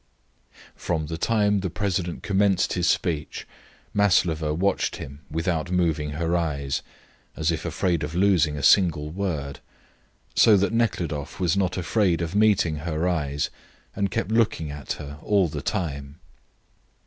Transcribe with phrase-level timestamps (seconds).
[0.75, 3.45] From the time the president commenced his speech,
[3.93, 6.81] Maslova watched him without moving her eyes
[7.35, 9.59] as if afraid of losing a single word;
[10.33, 13.51] so that Nekhludoff was not afraid of meeting her eyes
[13.95, 16.15] and kept looking at her all the time.